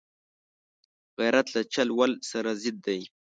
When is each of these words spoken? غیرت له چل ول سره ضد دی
غیرت 1.19 1.47
له 1.55 1.61
چل 1.73 1.87
ول 1.99 2.11
سره 2.31 2.49
ضد 2.61 2.77
دی 2.85 3.01